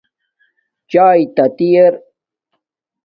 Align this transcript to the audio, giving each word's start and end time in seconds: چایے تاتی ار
چایے 0.91 1.25
تاتی 1.35 1.69
ار 1.77 1.93